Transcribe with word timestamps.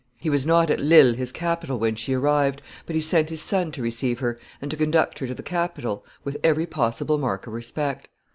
He 0.17 0.31
was 0.31 0.47
not 0.47 0.71
at 0.71 0.79
Lille, 0.79 1.13
his 1.13 1.31
capital, 1.31 1.77
when 1.77 1.93
she 1.93 2.15
arrived, 2.15 2.63
but 2.87 2.95
he 2.95 3.01
sent 3.03 3.29
his 3.29 3.39
son 3.39 3.71
to 3.73 3.83
receive 3.83 4.17
her, 4.17 4.39
and 4.59 4.71
to 4.71 4.75
conduct 4.77 5.19
her 5.19 5.27
to 5.27 5.35
the 5.35 5.43
capital, 5.43 6.03
with 6.23 6.37
every 6.43 6.65
possible 6.65 7.19
mark 7.19 7.45
of 7.45 7.53
respect. 7.53 8.09